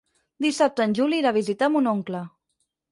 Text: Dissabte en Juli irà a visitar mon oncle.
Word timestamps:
Dissabte 0.45 0.87
en 0.89 0.95
Juli 1.01 1.21
irà 1.23 1.31
a 1.33 1.37
visitar 1.39 1.71
mon 1.77 1.95
oncle. 1.97 2.25